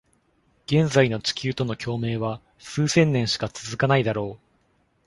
[0.65, 4.45] 現在の地球との共鳴は、数千年しか続かないだろう。